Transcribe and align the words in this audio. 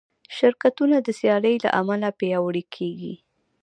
شرکتونه 0.37 0.97
د 1.01 1.07
سیالۍ 1.19 1.55
له 1.65 1.69
امله 1.81 2.09
پیاوړي 2.19 2.63
کېږي. 2.75 3.13